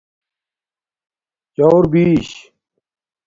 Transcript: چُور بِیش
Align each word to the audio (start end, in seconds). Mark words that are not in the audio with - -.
چُور 1.55 1.83
بِیش 1.91 2.29